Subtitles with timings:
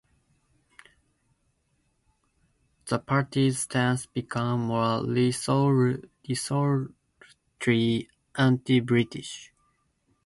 [2.87, 6.07] The party's stance became more resolutely
[8.33, 9.51] anti-British.